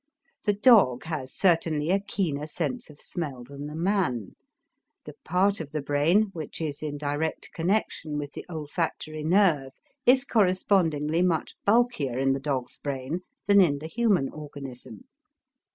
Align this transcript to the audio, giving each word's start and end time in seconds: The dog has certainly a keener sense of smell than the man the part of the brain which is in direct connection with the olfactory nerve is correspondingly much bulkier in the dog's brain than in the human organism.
The 0.45 0.53
dog 0.53 1.03
has 1.03 1.31
certainly 1.31 1.91
a 1.91 1.99
keener 1.99 2.47
sense 2.47 2.89
of 2.89 2.99
smell 2.99 3.43
than 3.43 3.67
the 3.67 3.75
man 3.75 4.35
the 5.05 5.13
part 5.23 5.59
of 5.59 5.71
the 5.73 5.81
brain 5.83 6.31
which 6.33 6.59
is 6.59 6.81
in 6.81 6.97
direct 6.97 7.51
connection 7.53 8.17
with 8.17 8.33
the 8.33 8.43
olfactory 8.49 9.23
nerve 9.23 9.73
is 10.07 10.25
correspondingly 10.25 11.21
much 11.21 11.53
bulkier 11.67 12.17
in 12.17 12.33
the 12.33 12.39
dog's 12.39 12.79
brain 12.79 13.19
than 13.45 13.61
in 13.61 13.77
the 13.77 13.85
human 13.85 14.27
organism. 14.29 15.03